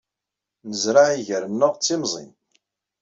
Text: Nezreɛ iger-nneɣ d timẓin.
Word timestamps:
Nezreɛ 0.69 1.07
iger-nneɣ 1.17 1.73
d 1.75 1.79
timẓin. 1.81 2.31